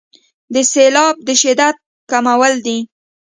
د 0.53 0.55
سیلاب 0.71 1.15
د 1.27 1.29
شدت 1.41 1.75
کمول 2.11 2.53
دي. 2.65 2.77